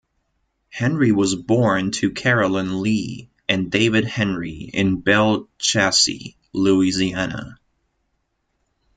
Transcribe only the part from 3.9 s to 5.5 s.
Henry in Belle